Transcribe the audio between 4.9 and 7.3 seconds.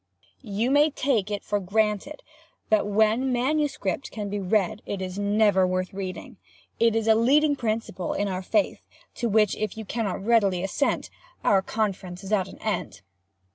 is never worth reading. This is a